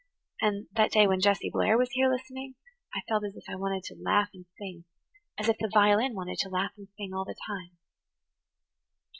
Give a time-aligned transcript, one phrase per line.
[0.41, 2.55] And that day when Jessie Blair was here listening
[2.91, 6.49] I felt as if I wanted to laugh and sing–as if the violin wanted to
[6.49, 7.77] laugh and sing all the time."